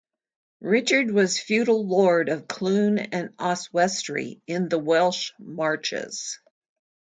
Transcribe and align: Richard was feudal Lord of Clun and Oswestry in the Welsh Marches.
Richard 0.63 1.11
was 1.11 1.37
feudal 1.37 1.87
Lord 1.87 2.27
of 2.29 2.47
Clun 2.47 2.97
and 3.11 3.35
Oswestry 3.37 4.41
in 4.47 4.67
the 4.67 4.79
Welsh 4.79 5.31
Marches. 5.37 6.39